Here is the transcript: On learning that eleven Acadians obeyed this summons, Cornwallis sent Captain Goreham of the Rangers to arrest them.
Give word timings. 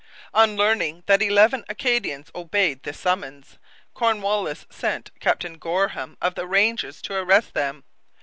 On 0.33 0.55
learning 0.57 1.03
that 1.05 1.21
eleven 1.21 1.63
Acadians 1.69 2.31
obeyed 2.33 2.81
this 2.81 2.99
summons, 2.99 3.59
Cornwallis 3.93 4.65
sent 4.71 5.11
Captain 5.19 5.59
Goreham 5.59 6.17
of 6.19 6.33
the 6.33 6.47
Rangers 6.47 7.03
to 7.03 7.13
arrest 7.13 7.53
them. 7.53 7.83